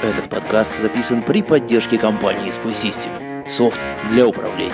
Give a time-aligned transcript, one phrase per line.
[0.00, 3.10] Этот подкаст записан при поддержке компании Spy System.
[3.48, 4.72] Софт для управления.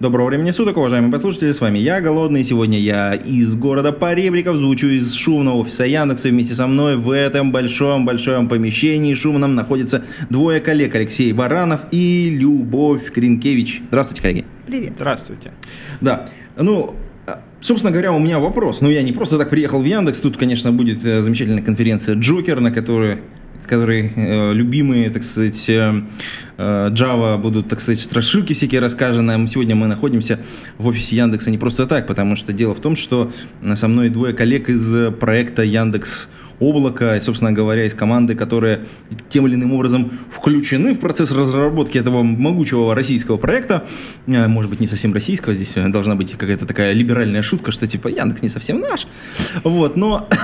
[0.00, 2.44] Доброго времени суток, уважаемые послушатели, с вами я, Голодный.
[2.44, 6.28] Сегодня я из города Поребриков звучу из шумного офиса Яндекса.
[6.28, 13.10] Вместе со мной в этом большом-большом помещении шумном находятся двое коллег, Алексей Баранов и Любовь
[13.12, 13.80] Кринкевич.
[13.86, 14.44] Здравствуйте, коллеги.
[14.66, 14.92] Привет.
[14.96, 15.52] Здравствуйте.
[16.02, 16.94] Да, ну,
[17.60, 18.80] Собственно говоря, у меня вопрос.
[18.80, 20.18] Ну, я не просто так приехал в Яндекс.
[20.18, 23.20] Тут, конечно, будет э, замечательная конференция Джокер, на которой
[23.66, 26.02] которые э, любимые, так сказать, э,
[26.58, 29.46] э, Java будут, так сказать, страшилки всякие рассказаны.
[29.46, 30.40] Сегодня мы находимся
[30.78, 33.32] в офисе Яндекса не просто так, потому что дело в том, что
[33.76, 36.28] со мной двое коллег из проекта Яндекс
[36.62, 38.84] облака, собственно говоря, из команды, которые
[39.28, 43.86] тем или иным образом включены в процесс разработки этого могучего российского проекта.
[44.26, 48.08] Э, может быть, не совсем российского, здесь должна быть какая-то такая либеральная шутка, что типа
[48.08, 49.06] Яндекс не совсем наш.
[49.64, 50.28] Вот, но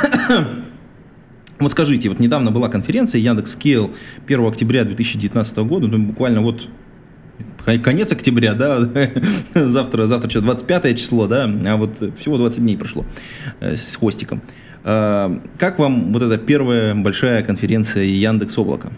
[1.58, 3.92] Вот скажите, вот недавно была конференция Яндекс Scale
[4.26, 6.68] 1 октября 2019 года, ну, буквально вот
[7.64, 8.80] конец октября, да,
[9.54, 13.04] завтра, завтра что, 25 число, да, а вот всего 20 дней прошло
[13.60, 14.42] э, с хвостиком.
[14.88, 18.90] Э, как вам вот эта первая большая конференция Яндекс Облака?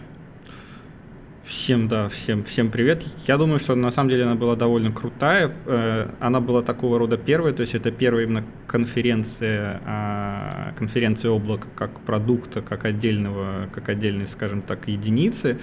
[1.45, 3.03] Всем, да, всем, всем привет.
[3.27, 5.51] Я думаю, что на самом деле она была довольно крутая.
[5.65, 11.67] Э, она была такого рода первой, то есть это первая именно конференция, а, конференция облака
[11.75, 15.59] как продукта, как отдельного, как отдельной, скажем так, единицы.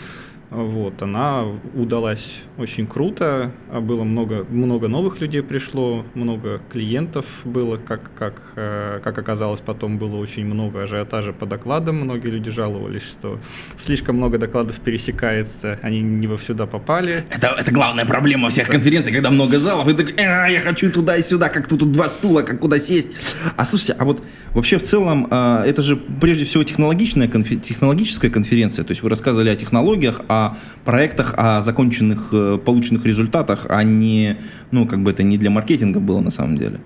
[0.51, 2.25] Вот, она удалась
[2.57, 9.01] очень круто, а было много, много новых людей пришло, много клиентов было, как, как, э,
[9.05, 13.39] как оказалось, потом было очень много ажиотажа по докладам, многие люди жаловались, что
[13.85, 17.27] слишком много докладов пересекается, они не во сюда попали.
[17.29, 21.17] Это, это главная проблема всех конференций, когда много залов, и так, э, я хочу туда
[21.17, 23.09] и сюда, как тут, тут два стула, как куда сесть.
[23.57, 24.23] А слушайте, а вот
[24.55, 29.11] вообще в целом, э, это же прежде всего технологичная, конфер, технологическая конференция, то есть вы
[29.11, 34.39] рассказывали о технологиях, о о проектах, о законченных, э, полученных результатах, а не,
[34.71, 36.81] ну, как бы это не для маркетинга было на самом деле.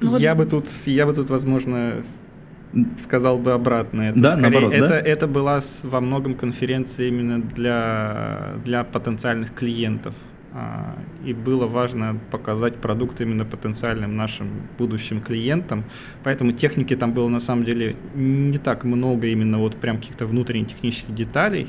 [0.00, 0.20] Ну, вот...
[0.20, 2.02] Я бы тут, я бы тут, возможно,
[3.04, 4.10] сказал бы обратное.
[4.10, 4.98] Это да, скорее, наоборот, это, да?
[4.98, 10.14] это была во многом конференция именно для, для потенциальных клиентов.
[10.58, 15.84] А, и было важно показать продукт именно потенциальным нашим будущим клиентам.
[16.24, 20.68] Поэтому техники там было на самом деле не так много именно вот прям каких-то внутренних
[20.68, 21.68] технических деталей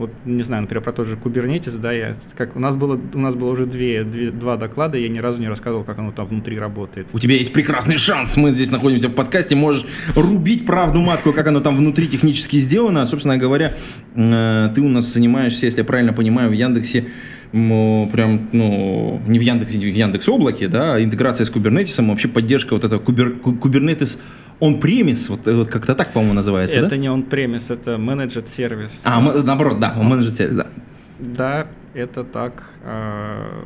[0.00, 3.18] вот, не знаю, например, про тот же Kubernetes, да, я, как, у, нас было, у
[3.18, 6.26] нас было уже две, две, два доклада, я ни разу не рассказывал, как оно там
[6.26, 7.06] внутри работает.
[7.12, 9.84] У тебя есть прекрасный шанс, мы здесь находимся в подкасте, можешь
[10.16, 13.04] рубить правду матку, как оно там внутри технически сделано.
[13.04, 13.76] Собственно говоря,
[14.14, 17.08] э, ты у нас занимаешься, если я правильно понимаю, в Яндексе
[17.52, 22.28] прям, ну, не в Яндексе, не в Яндекс облаке, да, а интеграция с Kubernetes, вообще
[22.28, 24.18] поддержка вот этого кубер, Kubernetes
[24.60, 26.96] on-premise, вот, вот как-то так, по-моему, называется, это да?
[26.96, 28.92] не on-premise, это managed сервис.
[29.04, 30.66] А, наоборот, да, managed сервис, да.
[31.18, 33.64] Да, это так, э,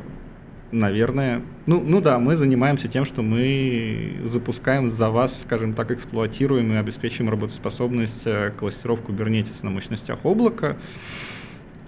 [0.71, 1.41] наверное.
[1.65, 6.75] Ну, ну да, мы занимаемся тем, что мы запускаем за вас, скажем так, эксплуатируем и
[6.75, 10.77] обеспечиваем работоспособность э, кластеров Kubernetes на мощностях облака.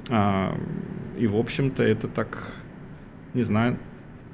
[0.09, 0.53] Э,
[1.17, 2.51] и, в общем-то, это так,
[3.33, 3.77] не знаю,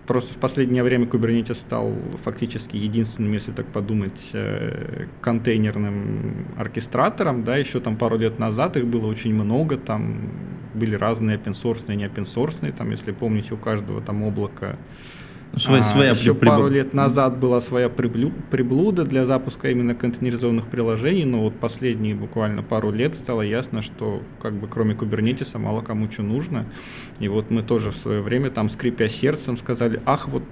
[0.05, 7.45] Просто в последнее время Kubernetes стал фактически единственным, если так подумать, э, контейнерным оркестратором.
[7.45, 11.95] Да, еще там пару лет назад их было очень много, там были разные open source,
[11.95, 14.79] не open source, там, если помните, у каждого там облака
[15.55, 16.49] Своя, а, своя еще приб...
[16.49, 22.63] пару лет назад была своя приблуда для запуска именно контейнеризованных приложений, но вот последние буквально
[22.63, 26.65] пару лет стало ясно, что как бы кроме кубернетиса мало кому что нужно.
[27.19, 30.43] И вот мы тоже в свое время там скрипя сердцем сказали, ах, вот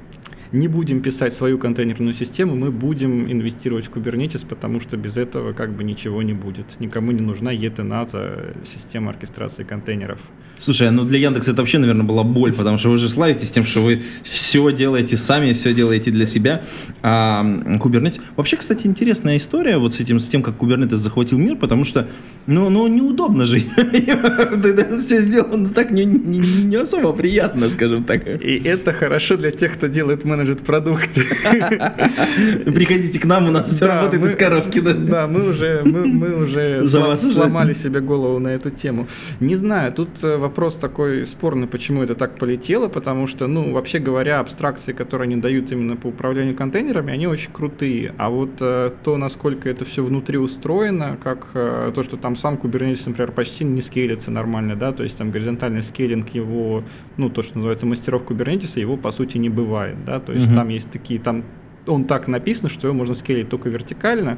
[0.51, 5.53] не будем писать свою контейнерную систему, мы будем инвестировать в Kubernetes, потому что без этого
[5.53, 6.79] как бы ничего не будет.
[6.79, 10.19] Никому не нужна ETNAT, система оркестрации контейнеров.
[10.59, 13.65] Слушай, ну для Яндекса это вообще, наверное, была боль, потому что вы же славитесь тем,
[13.65, 16.61] что вы все делаете сами, все делаете для себя.
[17.01, 18.21] А Kubernetes...
[18.35, 22.07] Вообще, кстати, интересная история вот с этим, с тем, как Kubernetes захватил мир, потому что,
[22.45, 23.59] ну, ну неудобно же.
[25.01, 28.27] Все сделано так не, не, не особо приятно, скажем так.
[28.27, 31.09] И это хорошо для тех, кто делает менеджмент менеджит продукт.
[32.73, 34.79] Приходите к нам, у нас все работает из коробки.
[34.79, 35.27] да.
[35.27, 36.87] Мы уже, мы, уже.
[36.87, 39.07] сломали себе голову на эту тему.
[39.39, 43.99] Не знаю, тут э, вопрос такой спорный, почему это так полетело, потому что, ну, вообще
[43.99, 48.13] говоря, абстракции, которые они дают именно по управлению контейнерами, они очень крутые.
[48.17, 52.55] А вот э, то, насколько это все внутри устроено, как э, то, что там сам
[52.55, 56.83] Kubernetes, например, почти не скейлится нормально, да, то есть там горизонтальный скейлинг его,
[57.17, 60.55] ну, то, что называется мастеров Kubernetes, его по сути не бывает, да, то есть Мгм.
[60.55, 61.43] там есть такие, там
[61.87, 64.37] он так написан, что его можно скейлить только вертикально,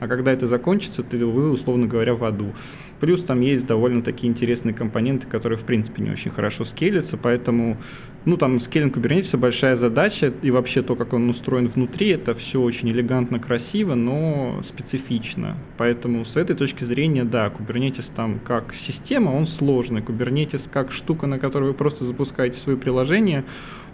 [0.00, 2.54] а когда это закончится, ты, вы, условно говоря, в аду.
[3.00, 7.76] Плюс там есть довольно такие интересные компоненты, которые, в принципе, не очень хорошо скейлятся, поэтому,
[8.24, 12.60] ну, там, скейлинг Kubernetes большая задача, и вообще то, как он устроен внутри, это все
[12.60, 15.56] очень элегантно, красиво, но специфично.
[15.76, 20.00] Поэтому с этой точки зрения, да, Kubernetes там как система, он сложный.
[20.00, 23.44] Kubernetes как штука, на которой вы просто запускаете свои приложения,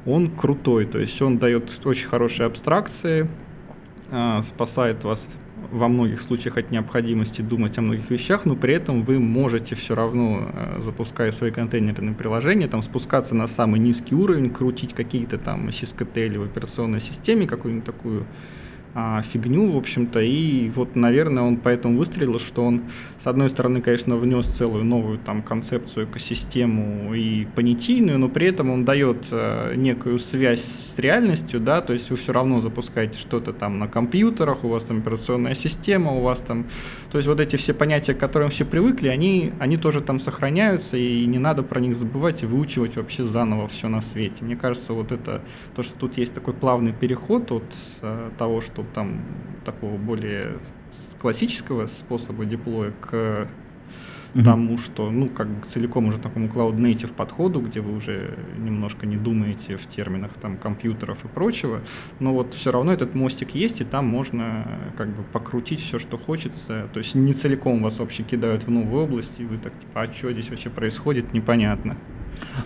[0.07, 3.29] он крутой, то есть он дает очень хорошие абстракции,
[4.11, 5.27] а, спасает вас
[5.71, 9.95] во многих случаях от необходимости думать о многих вещах, но при этом вы можете все
[9.95, 15.69] равно, э, запуская свои контейнерные приложения, там спускаться на самый низкий уровень, крутить какие-то там
[15.69, 18.27] sysctl в операционной системе, какую-нибудь такую
[18.97, 22.83] а, фигню, в общем-то, и вот, наверное, он поэтому выстрелил, что он,
[23.25, 28.69] с одной стороны, конечно, внес целую новую там концепцию, экосистему и понятийную, но при этом
[28.69, 33.55] он дает э, некую связь с реальностью, да, то есть вы все равно запускаете что-то
[33.55, 36.67] там на компьютерах, у вас там операционная система, у вас там,
[37.11, 40.99] то есть вот эти все понятия, к которым все привыкли, они, они тоже там сохраняются,
[40.99, 44.45] и не надо про них забывать и выучивать вообще заново все на свете.
[44.45, 45.41] Мне кажется, вот это,
[45.75, 47.65] то, что тут есть такой плавный переход от
[48.03, 49.23] э, того, что там
[49.65, 50.59] такого более
[51.25, 53.49] классического способа деплоя к
[54.45, 59.07] тому, что, ну, как бы целиком уже такому cloud native подходу, где вы уже немножко
[59.07, 61.81] не думаете в терминах там компьютеров и прочего,
[62.21, 64.67] но вот все равно этот мостик есть, и там можно
[64.99, 69.05] как бы покрутить все, что хочется, то есть не целиком вас вообще кидают в новую
[69.05, 71.97] область, и вы так, типа, а что здесь вообще происходит, непонятно.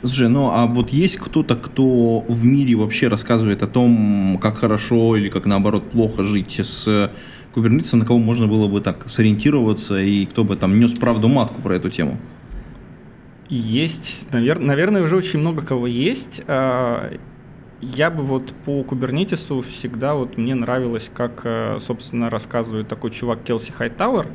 [0.01, 5.17] Слушай, ну а вот есть кто-то, кто в мире вообще рассказывает о том, как хорошо
[5.17, 7.13] или как наоборот плохо жить с
[7.55, 11.61] Kubernetes, на кого можно было бы так сориентироваться и кто бы там нес правду матку
[11.63, 12.19] про эту тему?
[13.49, 16.41] Есть, навер- наверное, уже очень много кого есть.
[16.47, 17.11] А,
[17.81, 23.45] Я бы вот по кубернетису всегда вот мне нравилось, как, э, собственно, рассказывает такой чувак
[23.45, 24.27] Келси Хайтауэр,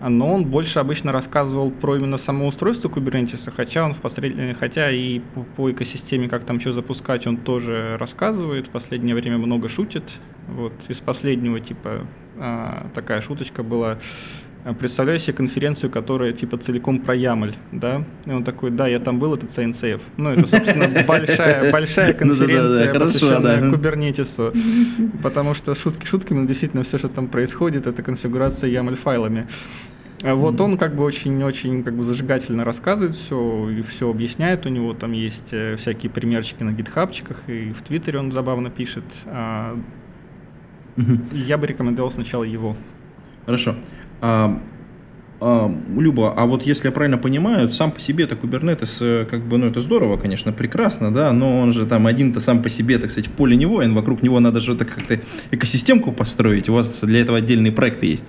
[0.00, 4.90] но он больше обычно рассказывал про именно само устройство кубернетиса, хотя он в посред- хотя
[4.90, 8.66] и по, по экосистеме, как там что запускать, он тоже рассказывает.
[8.66, 10.02] В последнее время много шутит.
[10.48, 12.06] Вот из последнего типа
[12.38, 13.98] а, такая шуточка была.
[14.78, 18.04] Представляю себе конференцию, которая типа целиком про Ямль, да?
[18.26, 20.02] И он такой, да, я там был, это CNCF.
[20.18, 24.52] Ну, это, собственно, большая, большая Ну конференция, посвященная кубернетису.
[25.22, 29.46] Потому что шутки шутками, но действительно все, что там происходит, это конфигурация YAML файлами.
[30.22, 34.66] А Вот он как бы очень-очень как бы зажигательно рассказывает все и все объясняет.
[34.66, 39.04] У него там есть э, всякие примерчики на гитхабчиках и в Твиттере он забавно пишет.
[39.26, 39.78] А,
[41.32, 42.76] Я бы рекомендовал сначала его.
[43.46, 43.74] Хорошо.
[44.20, 44.60] А,
[45.40, 49.40] а, Люба, а вот если я правильно понимаю, сам по себе это Kubernetes, э, как
[49.42, 52.98] бы, ну это здорово, конечно, прекрасно, да, но он же там один-то сам по себе,
[52.98, 55.20] так сказать, в поле не воин, вокруг него надо же как-то
[55.50, 58.26] экосистемку построить, у вас для этого отдельные проекты есть.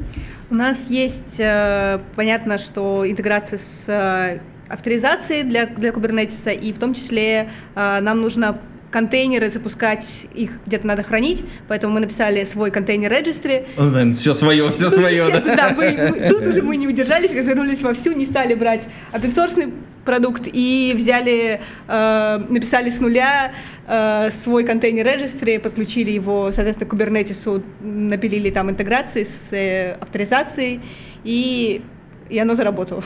[0.50, 6.80] У нас есть, э, понятно, что интеграция с э, авторизацией для, для Kubernetes, и в
[6.80, 8.58] том числе нам нужно
[8.92, 10.06] контейнеры запускать,
[10.36, 13.66] их где-то надо хранить, поэтому мы написали свой контейнер registry.
[14.14, 15.40] все свое, все свое, да?
[15.56, 18.84] Да, мы- мы- тут уже мы не удержались, развернулись вовсю, не стали брать
[19.14, 19.74] open source
[20.06, 23.52] продукт и взяли, э, написали с нуля
[23.88, 30.82] э, свой контейнер registry, подключили его, соответственно, к Kubernetes, напилили там интеграции с э, авторизацией,
[31.24, 31.82] и,
[32.30, 33.04] и оно заработало.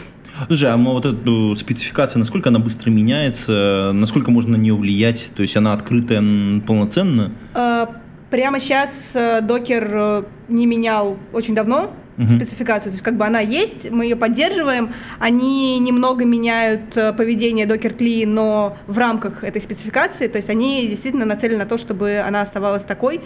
[0.48, 4.76] Слушай, а ну, вот эта э, спецификация, насколько она быстро меняется, насколько можно на нее
[4.76, 6.22] влиять, то есть она открытая
[6.62, 7.32] полноценно?
[7.54, 7.86] Э,
[8.30, 12.38] Прямо сейчас э, докер э, не менял очень давно Мгм.
[12.38, 17.66] спецификацию, то есть как бы она есть, мы ее поддерживаем, они немного меняют э, поведение
[17.66, 22.24] докер кли, но в рамках этой спецификации, то есть они действительно нацелены на то, чтобы
[22.26, 23.20] она оставалась такой,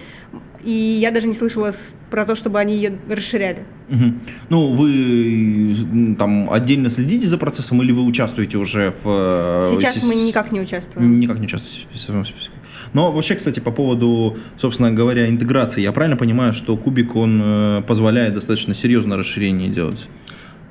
[0.64, 1.78] и я даже не слышала с-
[2.10, 3.60] про то, чтобы они ее расширяли.
[3.90, 4.20] Мгм.
[4.50, 9.72] Ну, вы там отдельно следите за процессом или вы участвуете уже в...
[9.72, 11.20] э, Сейчас сис- мы никак не участвуем.
[11.20, 12.52] Никак не участвуете в списке.
[12.94, 17.82] Но вообще, кстати, по поводу, собственно говоря, интеграции, я правильно понимаю, что кубик, он э,
[17.88, 20.08] позволяет достаточно серьезное расширение делать?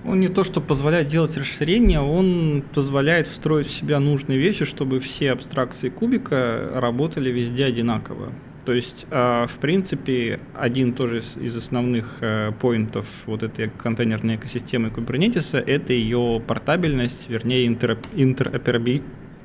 [0.05, 5.01] Он не то, что позволяет делать расширение, он позволяет встроить в себя нужные вещи, чтобы
[5.01, 8.33] все абстракции кубика работали везде одинаково.
[8.65, 14.89] То есть, э, в принципе, один тоже из- основных э, поинтов вот этой контейнерной экосистемы
[14.91, 18.07] Kubernetes это ее портабельность, вернее, интероп-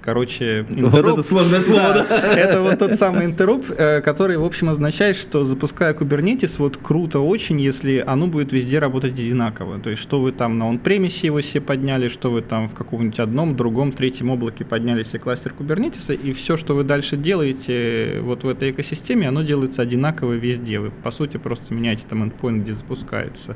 [0.04, 2.34] Короче, Вот интероп- это сложное слово, да.
[2.36, 7.20] Это вот тот самый интероп, э, который, в общем, означает, что запуская Kubernetes, вот круто
[7.22, 9.80] очень, если оно будет везде работать одинаково.
[9.80, 13.20] То есть, что вы там на он-премисе его себе подняли, что вы там в каком-нибудь
[13.20, 18.44] одном, другом, третьем облаке подняли себе кластер Kubernetes, и все, что вы дальше делаете вот
[18.44, 20.80] в этой экосистеме, оно делается одинаково везде.
[20.80, 23.56] Вы, по сути, просто меняете там endpoint, где запускается.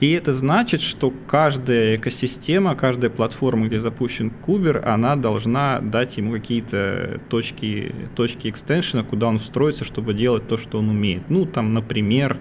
[0.00, 6.32] И это значит, что каждая экосистема, каждая платформа, где запущен Кубер, она должна дать ему
[6.32, 11.28] какие-то точки, точки экстеншена, куда он встроится, чтобы делать то, что он умеет.
[11.28, 12.38] Ну, там, например,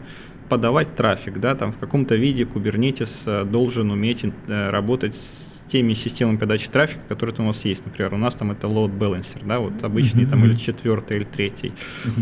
[0.50, 5.94] подавать трафик, да, там в каком-то виде Kubernetes э, должен уметь э, работать с теми
[5.94, 7.86] системами подачи трафика, которые у вас есть.
[7.86, 11.74] Например, у нас там это load balancer, да, вот обычный там или четвертый, или третий.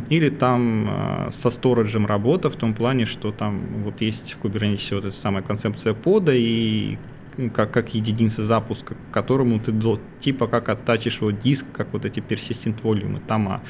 [0.09, 4.93] Или там э, со сториджем работа в том плане, что там вот есть в Kubernetes
[4.93, 6.97] вот эта самая концепция пода и
[7.47, 12.03] как, как единица запуска, к которому ты до- типа как оттачишь его диск, как вот
[12.03, 13.61] эти persistent volume, тома.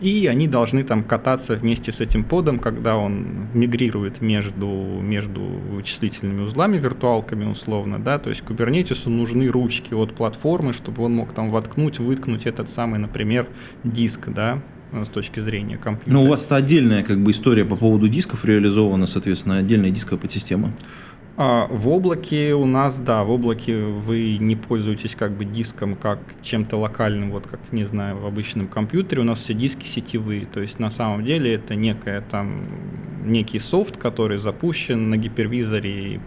[0.00, 4.66] И они должны там кататься вместе с этим подом, когда он мигрирует между,
[5.02, 11.14] между вычислительными узлами, виртуалками условно, да, то есть Kubernetes нужны ручки от платформы, чтобы он
[11.14, 13.48] мог там воткнуть, выткнуть этот самый, например,
[13.84, 16.14] диск, да, э, с точки зрения компьютера.
[16.14, 20.68] Ну, у вас-то отдельная как бы история по поводу дисков реализована, соответственно, отдельная дисковая подсистема.
[20.68, 21.07] А,
[21.38, 26.76] В облаке у нас, да, в облаке вы не пользуетесь как бы диском как чем-то
[26.76, 29.20] локальным, вот как, не знаю, в обычном компьютере.
[29.20, 33.96] У нас все диски сетевые, то есть на самом деле это некая там, некий софт,
[33.98, 36.20] который запущен на гипервизоре, э,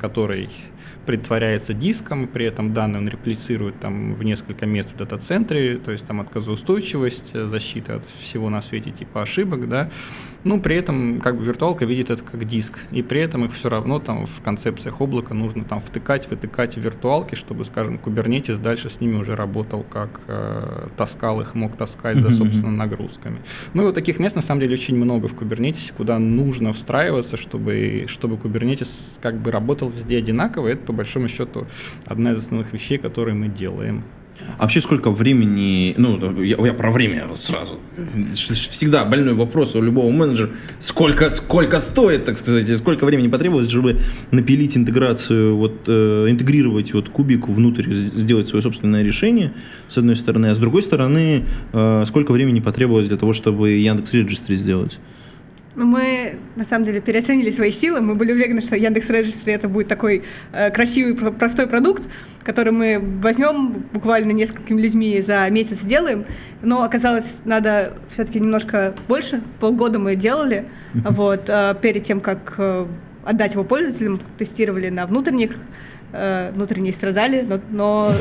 [0.00, 0.48] который
[1.06, 6.04] притворяется диском, при этом данные он реплицирует там в несколько мест в дата-центре, то есть
[6.06, 9.90] там отказоустойчивость, э, защита от всего на свете типа ошибок, да,
[10.46, 13.68] ну, при этом как бы виртуалка видит это как диск, и при этом их все
[13.68, 18.88] равно там в концепциях облака нужно там втыкать, вытыкать в виртуалки, чтобы, скажем, Kubernetes дальше
[18.88, 23.40] с ними уже работал как э, таскал их, мог таскать за, собственно, нагрузками.
[23.74, 27.36] Ну и вот таких мест на самом деле очень много в Kubernetes, куда нужно встраиваться,
[27.36, 28.88] чтобы, чтобы Kubernetes
[29.20, 30.68] как бы работал везде одинаково.
[30.68, 31.66] Это по большому счету
[32.04, 34.04] одна из основных вещей, которые мы делаем.
[34.58, 37.78] А вообще сколько времени, ну, я, я про время сразу.
[38.34, 43.70] Всегда больной вопрос у любого менеджера, сколько, сколько стоит, так сказать, и сколько времени потребуется,
[43.70, 49.52] чтобы напилить интеграцию, вот, э, интегрировать вот кубик внутрь, сделать свое собственное решение,
[49.88, 54.14] с одной стороны, а с другой стороны, э, сколько времени потребовалось для того, чтобы Яндекс
[54.14, 54.98] Registry сделать?
[55.76, 58.00] Мы, на самом деле, переоценили свои силы.
[58.00, 62.02] Мы были уверены, что Яндекс Registry это будет такой э, красивый, про- простой продукт,
[62.44, 66.24] который мы возьмем буквально несколькими людьми за месяц сделаем.
[66.62, 69.42] Но оказалось, надо все-таки немножко больше.
[69.60, 70.64] Полгода мы делали.
[71.10, 72.86] Вот, э, перед тем, как э,
[73.24, 75.56] отдать его пользователям, тестировали на внутренних.
[76.12, 78.12] Э, внутренние страдали, но,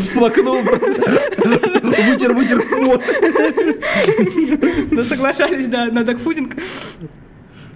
[0.00, 1.20] Сплакнул просто.
[1.82, 3.02] Вытер, вытер пот.
[4.90, 6.54] Но соглашались, да, на докфудинг.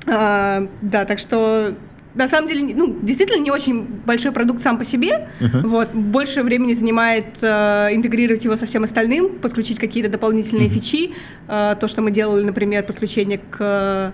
[0.07, 1.75] А, да, так что
[2.15, 5.29] на самом деле, ну, действительно не очень большой продукт сам по себе.
[5.41, 5.69] Мгм.
[5.69, 10.75] Вот, больше времени занимает э, интегрировать его со всем остальным, подключить какие-то дополнительные Мгм.
[10.75, 11.11] фичи.
[11.47, 14.13] Э, то, что мы делали, например, подключение к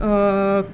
[0.00, 0.64] э,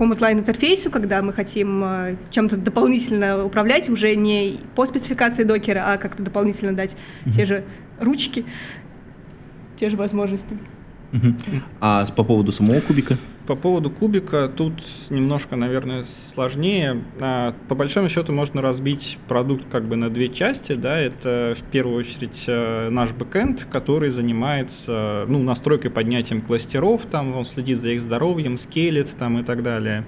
[0.00, 5.84] command line интерфейсу, когда мы хотим э, чем-то дополнительно управлять, уже не по спецификации докера,
[5.86, 7.46] а как-то дополнительно дать те Мгм.
[7.46, 7.64] же
[8.00, 8.46] ручки,
[9.78, 10.56] те же возможности.
[11.80, 13.16] А по поводу самого кубика?
[13.46, 14.74] По поводу кубика тут
[15.08, 17.02] немножко, наверное, сложнее.
[17.20, 20.74] А, По большому счету можно разбить продукт как бы на две части.
[20.74, 27.36] Да, это в первую очередь э, наш бэкэнд, который занимается ну, настройкой, поднятием кластеров, там
[27.36, 30.04] он следит за их здоровьем, скелет там и так далее.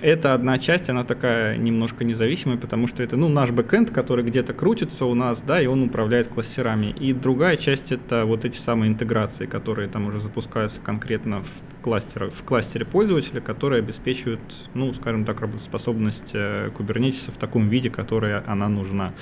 [0.00, 4.54] Это одна часть, она такая немножко независимая, потому что это ну, наш бэкэнд, который где-то
[4.54, 6.86] крутится у нас, да, и он управляет кластерами.
[6.86, 12.34] И другая часть это вот эти самые интеграции, которые там уже запускаются конкретно в кластерах,
[12.34, 18.42] в кластере пользователя, которые обеспечивают, ну, скажем так, работоспособность э, Kubernetes в таком виде, которая
[18.46, 19.14] она нужна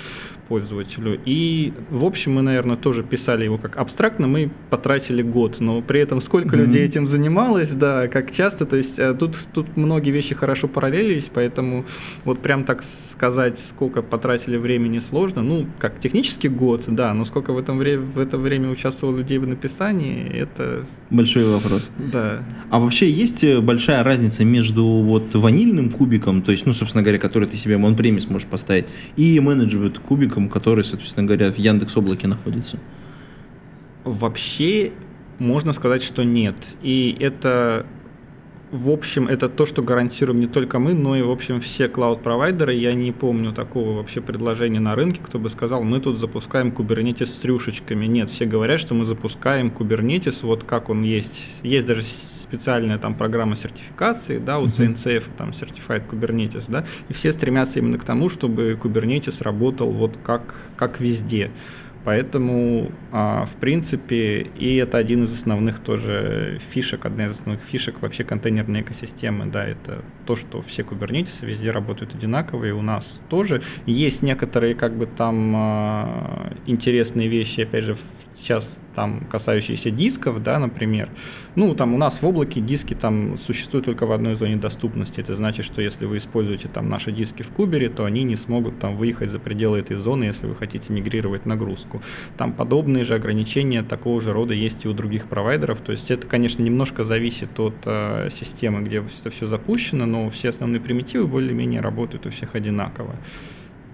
[0.49, 1.21] пользователю.
[1.25, 6.01] И, в общем, мы, наверное, тоже писали его как абстрактно, мы потратили год, но при
[6.01, 6.67] этом сколько Мгм.
[6.67, 11.29] людей этим занималось, да, как часто, то есть э, тут, тут многие вещи хорошо параллелились,
[11.33, 11.85] поэтому
[12.25, 17.53] вот прям так сказать, сколько потратили времени сложно, ну, как технически год, да, но сколько
[17.53, 21.89] в, этом вре- в это время участвовало людей в написании, это, Большой вопрос.
[22.13, 27.03] да, А вообще есть э, большая разница между вот ванильным кубиком, то есть, ну, собственно
[27.03, 31.59] говоря, который ты себе в on-premise можешь поставить, и менеджмент кубиком, который, соответственно говоря, в
[31.59, 32.79] Яндекс облаке находится?
[34.05, 34.93] Вообще
[35.39, 36.57] Можно сказать, что нет.
[36.83, 37.87] И это
[38.71, 42.75] в общем, это то, что гарантируем не только мы, но и, в общем, все клауд-провайдеры.
[42.75, 47.27] Я не помню такого вообще предложения на рынке, кто бы сказал, мы тут запускаем Kubernetes
[47.27, 48.07] с рюшечками.
[48.07, 51.33] Нет, все говорят, что мы запускаем Kubernetes вот как он есть.
[51.63, 57.33] Есть даже специальная там программа сертификации, да, у CNCF, там, Certified Kubernetes, да, и все
[57.33, 61.51] стремятся именно к тому, чтобы Kubernetes работал вот как, как везде.
[62.09, 68.01] Поэтому, а, в принципе, и это один из основных тоже фишек, одна из основных фишек
[68.01, 73.05] вообще контейнерной экосистемы, да, это то, что все кубернетисы везде работают одинаково, и у нас
[73.29, 73.61] тоже.
[73.85, 77.99] Есть некоторые, как бы, там а, интересные вещи, опять же,
[78.41, 78.69] сейчас
[78.99, 81.09] там касающиеся дисков, да, например,
[81.55, 85.21] ну, там у нас в облаке диски там существуют только в одной зоне доступности.
[85.21, 88.81] Это значит, что если вы используете там наши диски в кубере, то они не смогут
[88.81, 92.03] там выехать за пределы этой зоны, если вы хотите мигрировать нагрузку.
[92.37, 95.81] Там подобные же ограничения такого же рода есть и у других провайдеров.
[95.81, 100.49] То есть это, конечно, немножко зависит от э, системы, где это все запущено, но все
[100.49, 103.15] основные примитивы более-менее работают у всех одинаково.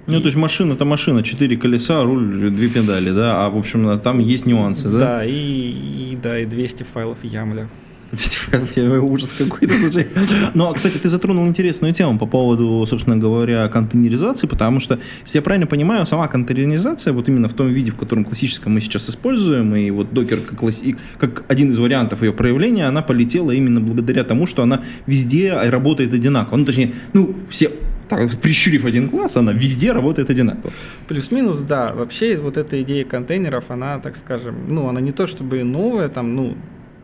[0.07, 3.99] Ну, то есть машина это машина, четыре колеса, руль, две педали, да, а в общем
[4.01, 4.99] там есть нюансы, да?
[4.99, 7.69] Да, и, и да, и 200 файлов ямля.
[8.13, 10.07] 200 файлов ужас какой-то, слушай.
[10.55, 15.39] Ну, а, кстати, ты затронул интересную тему по поводу, собственно говоря, контейнеризации, потому что, если
[15.39, 19.09] я правильно понимаю, сама контейнеризация, вот именно в том виде, в котором классическом мы сейчас
[19.09, 20.97] используем, и вот докер как, класси...
[21.19, 26.13] как один из вариантов ее проявления, она полетела именно благодаря тому, что она везде работает
[26.13, 26.59] одинаково.
[26.59, 27.71] Ну, точнее, ну, все
[28.09, 30.73] так, прищурив один глаз, она везде работает одинаково.
[31.09, 31.93] Плюс-минус, да.
[31.95, 36.35] Вообще вот эта идея контейнеров, она, так скажем, ну, она не то чтобы новая, там,
[36.35, 36.57] ну,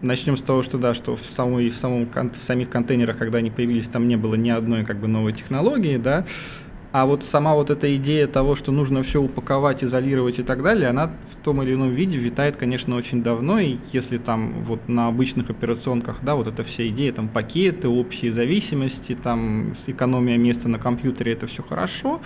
[0.03, 3.51] начнем с того, что да, что в, самой, в, самом, в самих контейнерах, когда они
[3.51, 6.25] появились, там не было ни одной как бы новой технологии, да,
[6.93, 10.89] а вот сама вот эта идея того, что нужно все упаковать, изолировать и так далее,
[10.89, 13.61] она в том или ином виде витает, конечно, очень давно.
[13.61, 18.33] И если там вот на обычных операционках, да, вот эта вся идея, там пакеты, общие
[18.33, 22.23] зависимости, там экономия места на компьютере, это все хорошо.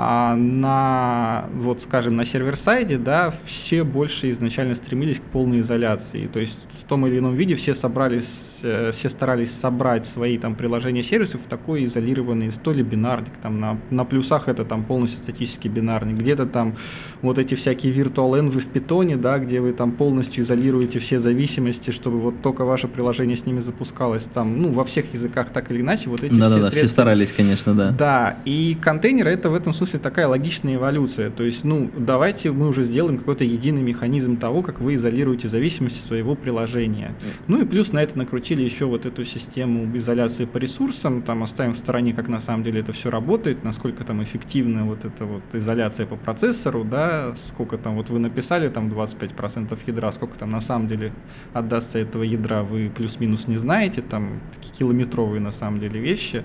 [0.00, 6.28] А на, вот скажем, на сервер-сайде, да, все больше изначально стремились к полной изоляции.
[6.28, 10.54] То есть в том или ином виде все собрались, э, все старались собрать свои там
[10.54, 15.18] приложения сервисов в такой изолированный, то ли бинарник, там на, на плюсах это там полностью
[15.18, 16.76] статический бинарник, где-то там
[17.20, 21.90] вот эти всякие virtual envy в питоне, да, где вы там полностью изолируете все зависимости,
[21.90, 25.80] чтобы вот только ваше приложение с ними запускалось там, ну, во всех языках так или
[25.80, 27.90] иначе, вот эти да, все Да-да-да, все старались, конечно, да.
[27.90, 31.30] Да, и контейнеры это в этом смысле смысле такая логичная эволюция.
[31.30, 35.98] То есть, ну, давайте мы уже сделаем какой-то единый механизм того, как вы изолируете зависимости
[36.06, 37.14] своего приложения.
[37.46, 41.74] Ну и плюс на это накрутили еще вот эту систему изоляции по ресурсам, там оставим
[41.74, 45.42] в стороне, как на самом деле это все работает, насколько там эффективна вот эта вот
[45.52, 50.60] изоляция по процессору, да, сколько там вот вы написали там 25% ядра, сколько там на
[50.60, 51.12] самом деле
[51.52, 56.44] отдастся этого ядра, вы плюс-минус не знаете, там такие километровые на самом деле вещи.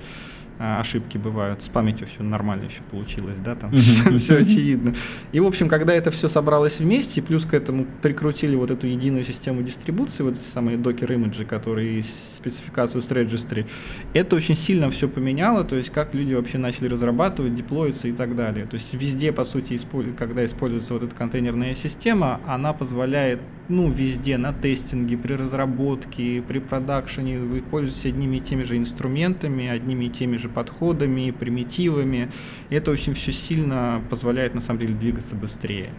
[0.60, 1.64] А, ошибки бывают.
[1.64, 3.72] С памятью все нормально еще получилось, да, там
[4.18, 4.94] все очевидно.
[5.32, 9.26] И, в общем, когда это все собралось вместе, плюс к этому прикрутили вот эту единую
[9.26, 12.04] систему дистрибуции, вот эти самые докер-имиджи, которые
[12.38, 13.66] спецификацию с registry,
[14.14, 18.36] это очень сильно все поменяло, то есть как люди вообще начали разрабатывать, деплоиться и так
[18.36, 18.66] далее.
[18.66, 19.80] То есть везде, по сути,
[20.18, 23.40] когда используется вот эта контейнерная система, она позволяет,
[23.70, 29.68] ну, везде, на тестинге, при разработке, при продакшене, вы пользуетесь одними и теми же инструментами,
[29.68, 32.32] одними и теми же же подходами, примитивами.
[32.70, 35.90] И это очень все сильно позволяет на самом деле двигаться быстрее.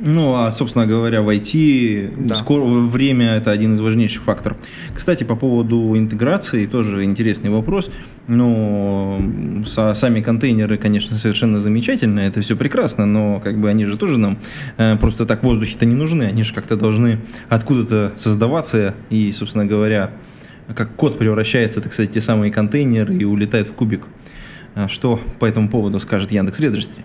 [0.00, 2.34] Ну, а, собственно говоря, в IT да.
[2.34, 4.56] скоро, время это один из важнейших факторов.
[4.92, 7.90] Кстати, по поводу интеграции, тоже интересный вопрос.
[8.26, 13.96] Ну, со, сами контейнеры, конечно, совершенно замечательные, это все прекрасно, но как бы они же
[13.96, 14.38] тоже нам
[14.78, 19.64] э, просто так в воздухе-то не нужны, они же как-то должны откуда-то создаваться и, собственно
[19.64, 20.10] говоря,
[20.74, 24.04] как код превращается, так сказать, те самые контейнеры и улетает в кубик.
[24.74, 27.04] А что по этому поводу скажет Яндекс Registry?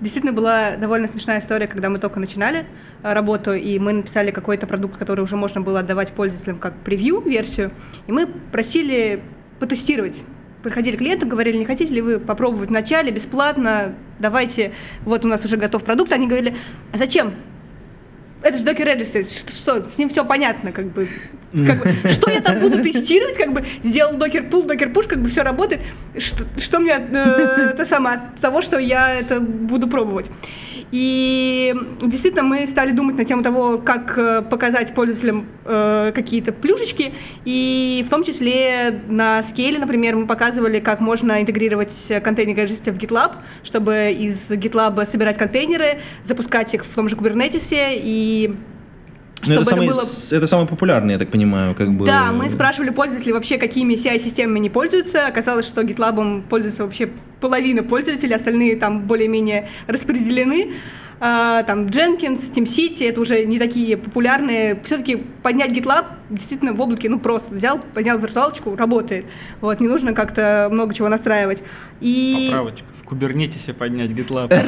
[0.00, 2.66] Действительно была довольно смешная история, когда мы только начинали
[3.02, 7.70] а, работу, и мы написали какой-то продукт, который уже можно было отдавать пользователям как превью-версию,
[8.08, 9.20] и мы просили
[9.60, 10.16] потестировать
[10.62, 14.72] приходили клиенты, говорили, не хотите ли вы попробовать вначале бесплатно, давайте,
[15.04, 16.12] вот у нас уже готов продукт.
[16.12, 16.56] Они говорили,
[16.92, 17.34] а зачем?
[18.42, 21.08] Это же Docker Registry, что, с ним все понятно, как бы,
[21.52, 25.22] как бы, что я там буду тестировать, как бы, сделал докер пул, докер пуш, как
[25.22, 25.80] бы все работает,
[26.18, 30.26] что, что мне э, это самое от того, что я это буду пробовать.
[30.90, 37.14] И действительно мы стали думать на тему того, как э, показать пользователям э, какие-то плюшечки,
[37.44, 42.98] и в том числе на скейле, например, мы показывали, как можно интегрировать контейнер Registry в
[42.98, 48.31] GitLab, чтобы из GitLab собирать контейнеры, запускать их в том же Kubernetes и
[49.44, 52.06] Ну, это, самый, это было это самый популярный, я так понимаю, как бы.
[52.06, 55.26] Да, мы спрашивали пользователей вообще, какими CI-системами они пользуются.
[55.26, 57.10] Оказалось, что GitLab пользуется вообще
[57.42, 60.72] половина пользователей, остальные там более-менее распределены.
[61.24, 64.80] А, Там Jenkins, TeamCity, это уже не такие популярные.
[64.84, 69.26] Все-таки поднять GitLab действительно в облаке, ну просто взял, поднял виртуалочку, работает.
[69.60, 71.62] Вот, не нужно как-то много чего настраивать.
[72.00, 72.46] И...
[72.50, 72.86] Поправочка.
[73.02, 74.48] В Кубернетисе поднять GitLab.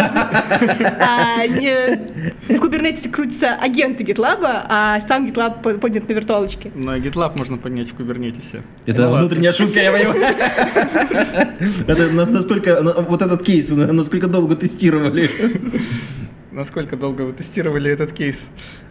[1.00, 6.70] А, в Kubernetes крутятся агенты GitLab, а сам GitLab по- поднят на виртуалочке.
[6.74, 8.62] Но GitLab можно поднять в Кубернетисе.
[8.86, 10.20] Это Ну внутренняя шутка, я понимаю.
[11.88, 12.08] Это
[12.64, 15.30] насколько, на- вот этот кейс, на- насколько долго тестировали?
[16.52, 18.36] Насколько долго вы тестировали этот кейс?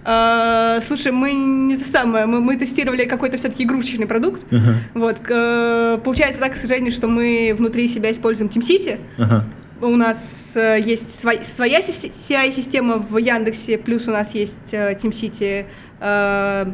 [0.04, 4.42] А, слушай, мы не то самое, мы, мы тестировали какой-то все-таки игрушечный продукт.
[4.52, 9.00] Ага, Вот, к- э, получается так, к сожалению, что мы внутри себя используем TeamCity.
[9.18, 9.46] ага.
[9.80, 10.18] У нас
[10.56, 15.66] э, есть свой- своя си- CI-система в Яндексе, плюс у нас есть э, TeamCity
[16.02, 16.66] э,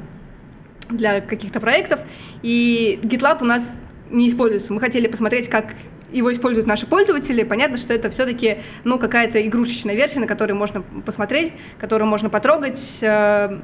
[0.89, 1.99] для каких-то проектов,
[2.41, 3.63] и GitLab у нас
[4.09, 4.73] не используется.
[4.73, 5.75] Мы хотели посмотреть, как
[6.11, 7.43] его используют наши пользователи.
[7.43, 12.79] Понятно, что это все-таки ну, какая-то игрушечная версия, на которой можно посмотреть, которую можно потрогать.
[13.01, 13.59] э,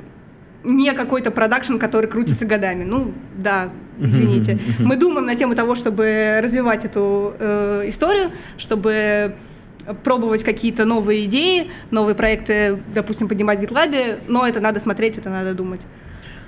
[0.65, 2.83] не какой-то продакшн, который крутится годами.
[2.83, 4.59] Ну, да, извините.
[4.79, 9.35] Мы думаем на тему того, чтобы развивать эту э, историю, чтобы
[10.03, 15.29] пробовать какие-то новые идеи, новые проекты, допустим, поднимать в GitLab, но это надо смотреть, это
[15.29, 15.81] надо думать.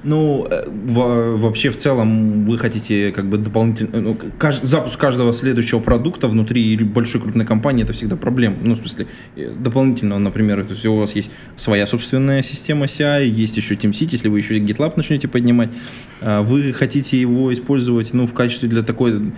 [0.04, 4.02] Ну, э, во- вообще в целом вы хотите как бы дополнительно...
[4.02, 8.58] ну, кажд- запуск каждого следующего продукта внутри большой крупной компании это всегда проблема.
[8.62, 13.26] Ну, в смысле, э, дополнительно, например, то есть у вас есть своя собственная система CI,
[13.26, 15.70] есть еще TeamCity, если вы еще и GitLab начнете поднимать,
[16.22, 19.34] а вы хотите его использовать, ну, в качестве для такой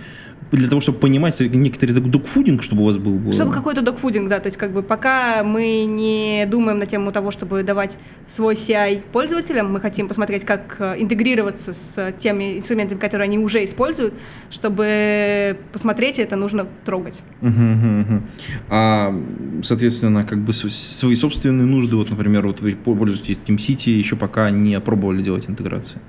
[0.56, 3.32] для того, чтобы понимать некоторый докфудинг, чтобы у вас был...
[3.32, 7.30] Чтобы какой-то докфудинг, да, то есть как бы пока мы не думаем на тему того,
[7.30, 7.96] чтобы давать
[8.34, 13.64] свой CI пользователям, мы хотим посмотреть, как э, интегрироваться с теми инструментами, которые они уже
[13.64, 14.14] используют,
[14.50, 17.20] чтобы посмотреть, это нужно трогать.
[17.40, 18.22] Мгм, мгм.
[18.68, 19.14] А,
[19.62, 24.80] соответственно, как бы свои собственные нужды, вот, например, вот вы пользуетесь TeamCity, еще пока не
[24.80, 26.00] пробовали делать интеграции.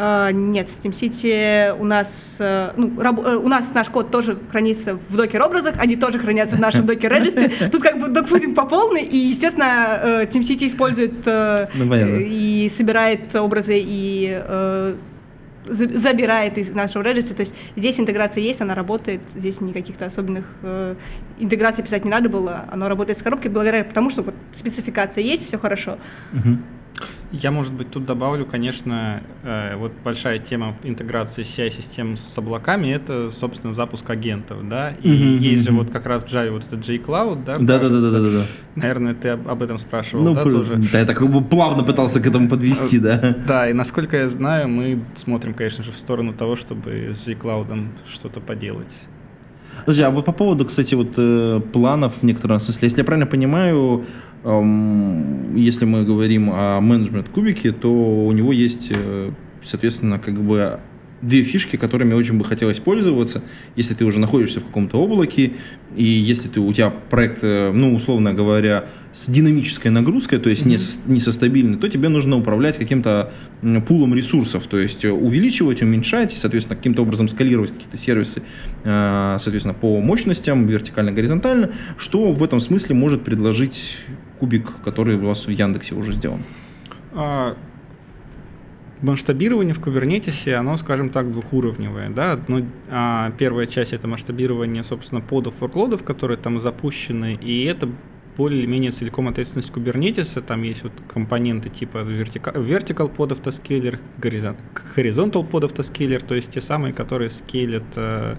[0.00, 5.16] А, Нет, SteamCity у нас, э, ну, э, у нас наш код тоже хранится в
[5.16, 7.50] докер-образах, они тоже хранятся в нашем докер-регистре.
[7.72, 13.74] Тут как бы докфудинг по полной, и, естественно, э, TeamCity использует Ну, и собирает образы,
[13.76, 14.40] и
[15.66, 17.34] за- забирает из нашего регистра.
[17.34, 20.94] То есть здесь интеграция есть, она работает, здесь никаких-то особенных э,
[21.40, 25.48] интеграций писать не надо было, оно работает с коробкой благодаря тому, что вот спецификация есть,
[25.48, 25.98] все хорошо.
[26.32, 26.62] Мгм.
[27.30, 33.30] Я, может быть, тут добавлю, конечно, э, вот большая тема интеграции CI-систем с облаками, это,
[33.30, 36.88] собственно, запуск агентов, да, и Мгм, есть же вот как раз в Java вот этот
[36.88, 38.10] JCloud, да, Да, да, да, да, кажется.
[38.12, 38.46] да, да, да.
[38.74, 40.80] Наверное, ты об, об этом спрашивал, Ну, да, п- тоже?
[40.92, 41.18] да, я так
[41.50, 43.36] плавно пытался к этому подвести, да.
[43.46, 47.90] Да, и насколько я знаю, мы смотрим, конечно же, в сторону того, чтобы с JCloud
[48.14, 48.88] что-то поделать.
[49.80, 53.26] Подожди, а вот по поводу, кстати, вот э, планов в некотором смысле, если я правильно
[53.26, 54.06] понимаю,
[54.44, 57.90] если мы говорим о менеджмент кубике, то
[58.26, 59.30] у него есть, э,
[59.64, 60.78] соответственно, как бы
[61.20, 63.42] две фишки, которыми очень бы хотелось пользоваться,
[63.74, 65.54] если ты уже находишься в каком-то облаке,
[65.96, 70.64] и если ты, у тебя проект, э, ну, условно говоря, с динамической нагрузкой, то есть
[70.64, 70.78] не, Мгм.
[70.80, 73.32] с- не со стабильной, то тебе нужно управлять каким-то
[73.88, 78.42] пулом ресурсов, то есть э, увеличивать, уменьшать, и, соответственно, каким-то образом скалировать какие-то сервисы,
[78.84, 83.98] соответственно, по мощностям, вертикально-горизонтально, что в этом смысле может предложить
[84.38, 86.42] кубик, который у вас в Яндексе уже сделан.
[87.12, 87.56] А,
[89.00, 92.10] Масштабирование в Kubernetes, оно, скажем так, двухуровневое.
[92.10, 92.32] Да?
[92.32, 97.88] Одно, а, первая часть это масштабирование, собственно, подов, workloadов, которые там запущены, и это
[98.38, 100.40] более-менее целиком ответственность Kubernetes.
[100.40, 104.56] Там есть вот компоненты типа vertical под автоскейлер, горизон-
[104.96, 108.36] horizontal под автоскейлер, то есть те самые, которые скейлят э,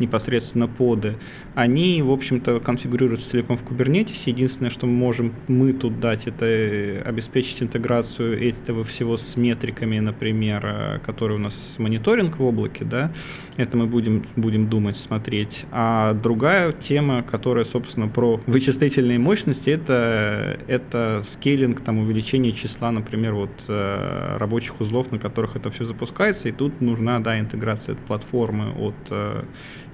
[0.00, 1.16] непосредственно поды.
[1.54, 4.22] Они, в общем-то, конфигурируются целиком в Kubernetes.
[4.26, 9.98] Единственное, что мы можем мы тут дать, это э, обеспечить интеграцию этого всего с метриками,
[9.98, 13.12] например, э, которые у нас мониторинг в облаке, да,
[13.56, 15.64] это мы будем, будем думать, смотреть.
[15.70, 23.34] А другая тема, которая, собственно, про вычислительные мощности, это, это скейлинг, там, увеличение числа, например,
[23.34, 27.98] вот э, рабочих узлов, на которых это все запускается, и тут нужна, да, интеграция от
[28.00, 29.44] платформы от э,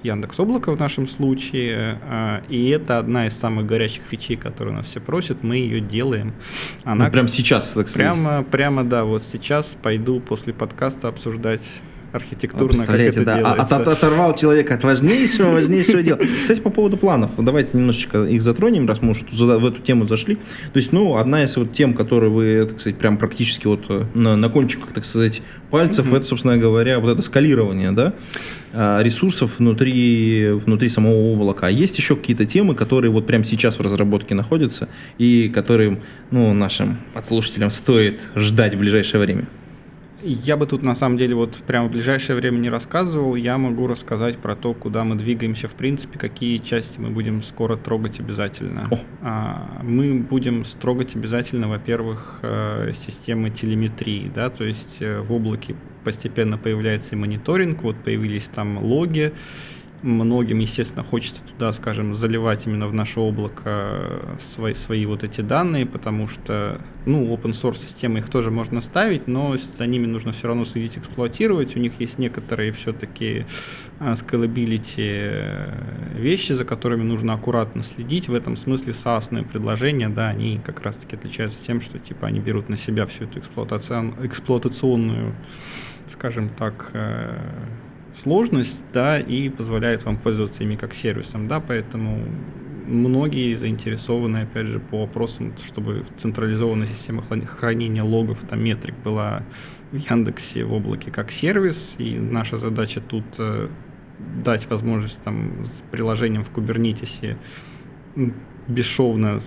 [0.03, 4.87] Яндекс Облака в нашем случае, э, и это одна из самых горячих фичей, которые нас
[4.87, 6.33] все просят, мы ее делаем.
[6.83, 7.95] Она Ну, прямо сейчас, так сказать.
[7.95, 11.63] Прямо, прямо, да, вот сейчас пойду после подкаста обсуждать
[12.11, 13.75] архитектурно, как Представляете, это да, а- делается.
[13.77, 16.19] от- оторвал человека от важнейшего, важнейшего дела.
[16.41, 20.35] Кстати, по поводу планов, давайте немножечко их затронем, раз мы уже в эту тему зашли.
[20.35, 24.05] То есть, ну, одна из вот тем, которые вы, так сказать, прям практически вот э,
[24.13, 26.15] на, на кончиках, так сказать, пальцев, Мгм.
[26.15, 28.13] это, собственно говоря, вот это скалирование, да,
[28.73, 31.67] а, ресурсов внутри, внутри самого облака.
[31.67, 35.99] А есть еще какие-то темы, которые вот прямо сейчас в разработке находятся и которые,
[36.31, 39.47] ну, нашим подслушателям стоит ждать в ближайшее время?
[40.23, 43.35] Я бы тут на самом деле вот прямо в ближайшее время не рассказывал.
[43.35, 47.77] Я могу рассказать про то, куда мы двигаемся в принципе, какие части мы будем скоро
[47.77, 48.87] трогать обязательно.
[48.89, 48.99] О.
[49.21, 55.75] А, Мы будем трогать обязательно, во-первых, э, системы телеметрии, да, то есть э, в облаке
[56.03, 59.33] постепенно появляется и мониторинг, вот появились там логи,
[60.03, 65.87] Многим, естественно, хочется туда, скажем, заливать именно в наше облако свои, свои вот эти данные,
[65.87, 70.49] потому что, ну, open source системы их тоже можно ставить, но за ними нужно все
[70.49, 71.75] равно следить, эксплуатировать.
[71.75, 73.47] У них есть некоторые все-таки
[73.99, 78.29] scalability э, вещи, за которыми нужно аккуратно следить.
[78.29, 82.69] В этом смысле SaaS предложения, да, они как раз-таки отличаются тем, что типа они берут
[82.69, 85.33] на себя всю эту эксплуатацион- эксплуатационную,
[86.11, 87.35] скажем так, э,
[88.23, 92.23] сложность, да, и позволяет вам пользоваться ими как сервисом, да, поэтому
[92.87, 99.43] многие заинтересованы, опять же, по вопросам, чтобы централизованная система хранения логов, там, метрик была
[99.91, 103.67] в Яндексе в облаке как сервис, и наша задача тут э,
[104.43, 107.37] дать возможность там с приложением в Кубернетисе
[108.67, 109.41] бесшовно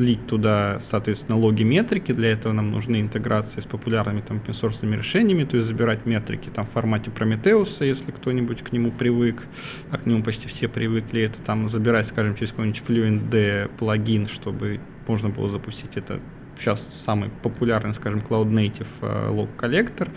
[0.00, 2.12] лить туда, соответственно, логи метрики.
[2.12, 6.66] Для этого нам нужны интеграции с популярными там open решениями, то есть забирать метрики там
[6.66, 9.42] в формате Прометеуса, если кто-нибудь к нему привык,
[9.90, 14.80] а к нему почти все привыкли, это там забирать, скажем, через какой-нибудь FluentD плагин, чтобы
[15.06, 16.20] можно было запустить это
[16.58, 20.08] сейчас самый популярный, скажем, Cloud Native э, лог коллектор,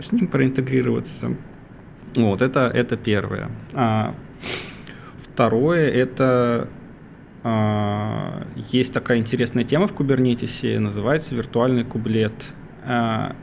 [0.00, 1.36] с ним проинтегрироваться.
[2.14, 3.50] Вот, это, это первое.
[3.72, 4.14] А,
[5.22, 6.68] второе, это
[7.44, 12.32] есть такая интересная тема в кубернетисе, называется виртуальный кублет.
[12.84, 13.34] А,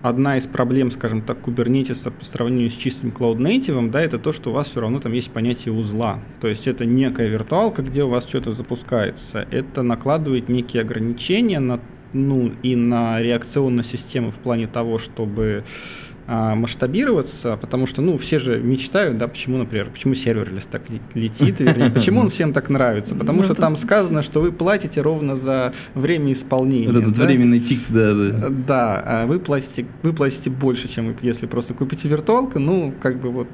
[0.00, 4.20] Одна из проблем, скажем так, Kubernetes а по сравнению с чистым Cloud Native, да, это
[4.20, 6.20] то, что у вас все равно там есть понятие узла.
[6.40, 9.48] То есть это некая виртуалка, где у вас что-то запускается.
[9.50, 11.80] Это накладывает некие ограничения на
[12.12, 18.38] ну и на реакционную систему в плане того, чтобы а, масштабироваться, потому что, ну, все
[18.38, 22.68] же мечтают, да, почему, например, почему serverless так ле- летит, вернее, почему он всем так
[22.68, 26.88] нравится, потому Ну, что там сказано, что вы платите ровно за время исполнения.
[26.88, 27.24] Вот этот да?
[27.24, 28.48] временный тик, да, да.
[28.50, 33.30] Да, а вы платите, вы платите больше, чем если просто купите виртуалку, ну, как бы
[33.30, 33.48] вот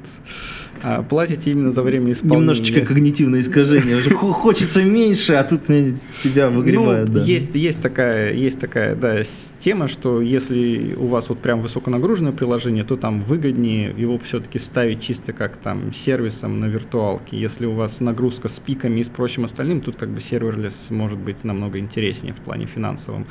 [0.83, 2.39] а, платите именно за время исполнения.
[2.39, 3.95] Немножечко когнитивное искажение.
[3.95, 7.23] Уже хо- хочется меньше, а тут э, тебя выгребают, ну, да.
[7.23, 9.23] Есть, есть такая, есть такая, да,
[9.63, 15.01] тема, что если у вас вот прям высоконагруженное приложение, то там выгоднее его все-таки ставить
[15.01, 17.37] чисто как там сервисом на виртуалке.
[17.37, 21.19] Если у вас нагрузка с пиками и с прочим остальным, тут как бы serverless может
[21.19, 23.25] быть намного интереснее в плане финансовом.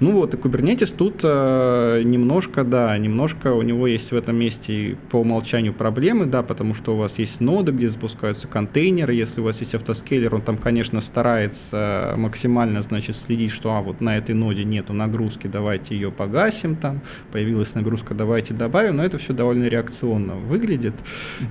[0.00, 4.96] Ну вот, и Kubernetes тут э, немножко, да, немножко у него есть в этом месте
[5.10, 9.44] по умолчанию проблемы, да, потому что у вас есть ноды, где запускаются контейнеры, если у
[9.44, 14.34] вас есть автоскейлер, он там, конечно, старается максимально, значит, следить, что, а, вот на этой
[14.34, 17.00] ноде нету нагрузки, давайте ее погасим там,
[17.32, 20.94] появилась нагрузка, давайте добавим, но это все довольно реакционно выглядит.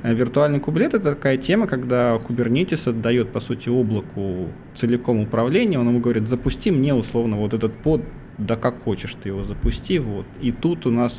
[0.03, 5.87] Э, Виртуальный кублет это такая тема, когда Kubernetes отдает, по сути, облаку целиком управление, он
[5.87, 8.01] ему говорит, запусти мне условно вот этот под,
[8.37, 10.25] да как хочешь ты его запусти, вот.
[10.41, 11.13] И тут у нас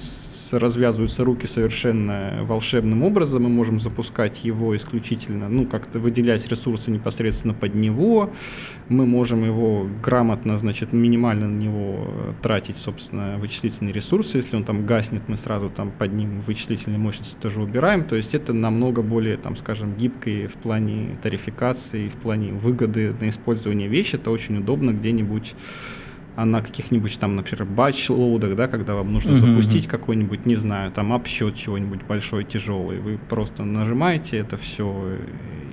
[0.52, 7.54] развязываются руки совершенно волшебным образом, мы можем запускать его исключительно, ну, как-то выделять ресурсы непосредственно
[7.54, 8.32] под него,
[8.88, 14.64] мы можем его грамотно, значит, минимально на него э, тратить, собственно, вычислительные ресурсы, если он
[14.64, 19.02] там гаснет, мы сразу там под ним вычислительные мощности тоже убираем, то есть это намного
[19.02, 24.58] более, там, скажем, гибкое в плане тарификации, в плане выгоды на использование вещи, это очень
[24.58, 25.54] удобно где-нибудь
[26.44, 31.12] на каких-нибудь там, например, батч-лоудах, да, когда вам нужно Мгм, запустить какой-нибудь, не знаю, там
[31.12, 35.14] обсчет чего-нибудь большой, тяжелый, вы просто нажимаете это все,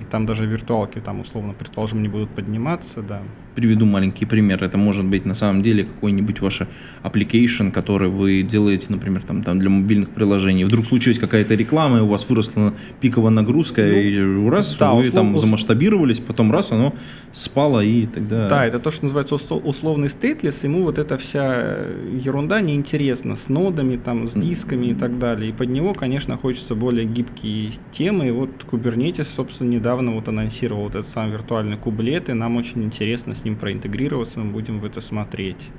[0.00, 3.28] и там даже виртуалки там условно, предположим, не будут подниматься, да.
[3.54, 4.64] Приведу маленький пример.
[4.64, 6.62] Это может быть на самом деле какой-нибудь ваш
[7.04, 10.64] application, который вы делаете, например, там, там для мобильных приложений.
[10.64, 15.02] Вдруг случилась какая-то реклама, и у вас выросла пиковая нагрузка, Ну, и раз да, вы
[15.02, 16.94] услов- там замасштабировались, потом раз оно
[17.32, 18.48] спало, и тогда...
[18.48, 21.76] Да, это то, что называется усло- условный стейтлес, ему вот эта вся
[22.12, 25.50] ерунда неинтересна с нодами, там, с дисками и так далее.
[25.50, 28.28] И под него, конечно, хочется более гибкие темы.
[28.28, 32.82] И вот Kubernetes, собственно, недавно вот анонсировал вот этот сам виртуальный кублет, и нам очень
[32.82, 35.70] интересно с ним проинтегрироваться, мы будем в это смотреть.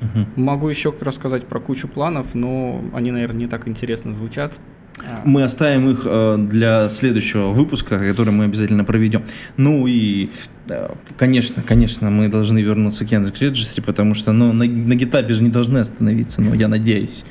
[0.00, 0.26] Мгм.
[0.36, 4.58] Могу еще рассказать про кучу планов, но они, наверное, не так интересно звучат.
[5.04, 9.22] А, Мы оставим их э, для следующего выпуска, который мы обязательно проведем.
[9.56, 10.30] Ну и,
[10.68, 15.34] э, конечно, конечно, мы должны вернуться к Яндекс Registry, потому что ну, на, на гитапе
[15.34, 17.24] же не должны остановиться, но я надеюсь.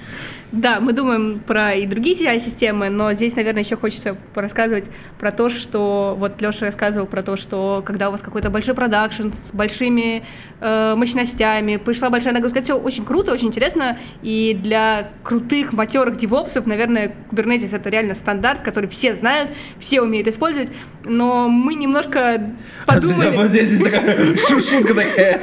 [0.54, 4.86] Да, мы думаем про и другие CI-системы, но здесь, наверное, еще хочется рассказывать
[5.20, 9.32] про то, что вот Леша рассказывал про то, что когда у вас какой-то большой продакшн
[9.34, 10.24] с большими
[10.62, 16.66] э, мощностями, пришла большая нагрузка, все очень круто, очень интересно, и для крутых матерых девопсов,
[16.66, 20.70] наверное, Kubernetes это реально стандарт, который все знают, все умеют использовать,
[21.08, 22.52] но мы немножко
[22.86, 23.36] подумали...
[23.36, 25.42] Вот здесь, здесь такая шу- шутка такая.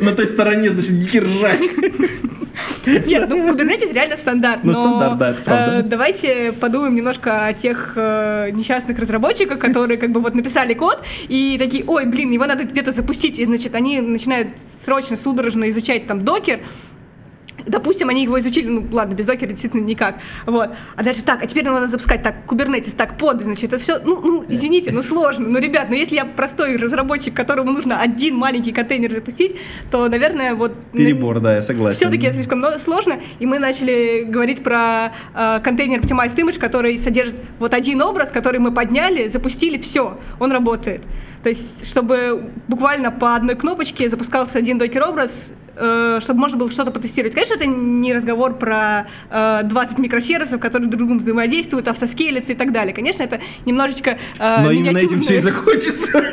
[0.00, 1.60] На той стороне, значит, дикий ржач.
[2.86, 4.64] Нет, ну Kubernetes реально стандарт.
[4.64, 5.78] Ну, но, стандарт, да, это правда.
[5.78, 11.02] э, давайте подумаем немножко о тех э, несчастных разработчиках, которые как бы вот написали код
[11.28, 13.38] и такие, ой, блин, его надо где-то запустить.
[13.38, 14.48] И, значит, они начинают
[14.84, 16.60] срочно, судорожно изучать там докер,
[17.64, 20.16] Допустим, они его изучили, ну ладно, без докера действительно никак.
[20.44, 20.70] Вот.
[20.94, 24.20] А дальше так, а теперь надо запускать так, Kubernetes, так, под, значит, это все, ну,
[24.20, 25.48] ну, извините, ну сложно.
[25.48, 29.56] Ну, ребят, ну если я простой разработчик, которому нужно один маленький контейнер запустить,
[29.90, 30.72] то, наверное, вот...
[30.92, 31.96] Перебор, да, я согласен.
[31.96, 37.40] Все-таки это слишком сложно, и мы начали говорить про э, контейнер Optimized Image, который содержит
[37.58, 41.02] вот один образ, который мы подняли, запустили, все, он работает.
[41.42, 45.30] То есть, чтобы буквально по одной кнопочке запускался один докер-образ,
[45.76, 47.34] чтобы можно было что-то потестировать.
[47.34, 52.56] Конечно, это не разговор про э, 20 микросервисов, которые друг с другом взаимодействуют, автоскейлятся и
[52.56, 52.94] так далее.
[52.94, 56.24] Конечно, это немножечко э, Но именно этим все и захочется.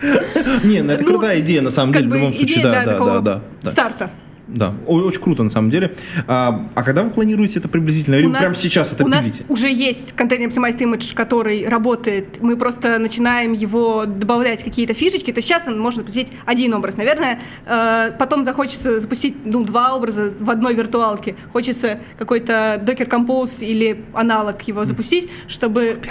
[0.64, 3.42] Не, ну это Ну, крутая идея, на самом деле, в любом случае, да, да, да,
[3.62, 3.72] да.
[3.72, 4.10] Старта.
[4.54, 5.94] Да, очень круто на самом деле.
[6.26, 8.16] А, а когда вы планируете это приблизительно?
[8.16, 9.44] Или У вы нас- прямо сейчас это у нас пилите?
[9.48, 12.42] уже есть контейнер Optimized Image, который работает.
[12.42, 15.32] Мы просто начинаем его добавлять какие-то фишечки.
[15.32, 16.96] То есть сейчас можно запустить один образ.
[16.96, 21.36] Наверное, э, потом захочется запустить ну, два образа в одной виртуалке.
[21.52, 26.00] Хочется какой-то Docker Compose или аналог его запустить, чтобы...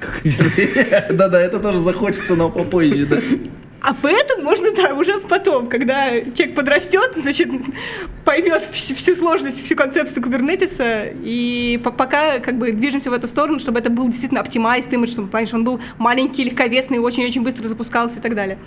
[1.10, 3.16] Да-да, это тоже захочется, но попозже, да.
[3.86, 7.48] А поэтому можно, да, уже потом, когда человек подрастет, значит,
[8.24, 13.60] поймет всю, сложность, всю концепцию кубернетиса, и по- пока как бы движемся в эту сторону,
[13.60, 18.18] чтобы это был действительно оптимайз имидж, чтобы, понимаешь, он был маленький, легковесный, очень-очень быстро запускался
[18.18, 18.58] и так далее.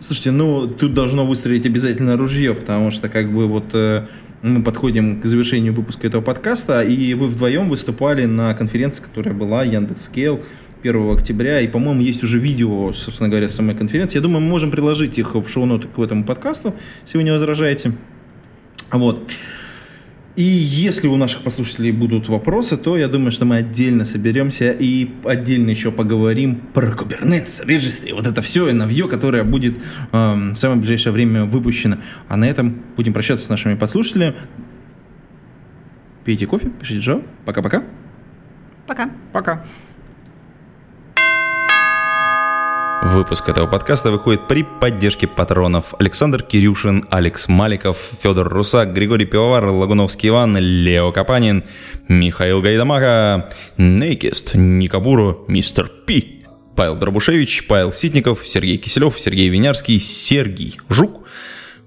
[0.00, 4.08] Слушайте, ну тут должно выстрелить обязательно ружье, потому что как бы вот э,
[4.42, 9.62] мы подходим к завершению выпуска этого подкаста, и вы вдвоем выступали на конференции, которая была
[9.62, 10.40] Яндекс.Скейл
[10.82, 14.18] 1 октября, и, по-моему, есть уже видео, собственно говоря, с самой конференции.
[14.18, 17.92] Я думаю, мы можем приложить их в шоу-ноты к этому подкасту, если вы не возражаете.
[18.90, 19.30] Вот.
[20.38, 25.10] И если у наших послушателей будут вопросы, то я думаю, что мы отдельно соберемся и
[25.24, 29.74] отдельно еще поговорим про Kubernetes, Registry, вот это все и навье, которое будет
[30.12, 31.96] эм, в самое ближайшее время выпущено.
[32.28, 34.36] А на этом будем прощаться с нашими послушателями.
[36.24, 37.24] Пейте кофе, пишите Java.
[37.44, 37.82] Пока-пока.
[38.86, 39.10] Пока.
[39.32, 39.64] Пока.
[43.10, 45.94] Выпуск этого подкаста выходит при поддержке патронов.
[45.98, 51.64] Александр Кирюшин, Алекс Маликов, Федор Русак, Григорий Пивовар, Лагуновский Иван, Лео Капанин,
[52.06, 56.44] Михаил Гайдамака, Нейкест, Никабуру, Мистер Пи,
[56.76, 61.17] Павел Дробушевич, Павел Ситников, Сергей Киселев, Сергей Винярский, Сергей Жук,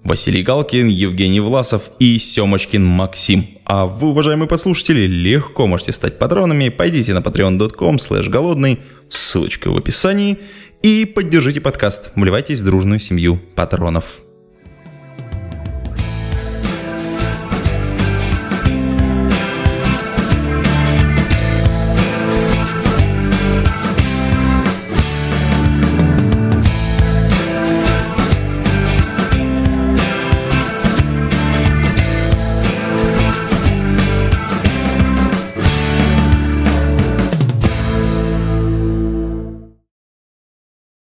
[0.04, 3.48] Василий Галкин, Евгений Власов и Семочкин Максим.
[3.66, 6.70] А вы, уважаемые послушатели, легко можете стать патронами.
[6.70, 10.40] Пойдите на patreon.com slash голодный, ссылочка в описании,
[10.82, 12.12] и поддержите подкаст.
[12.16, 14.24] Вливайтесь в дружную семью патронов.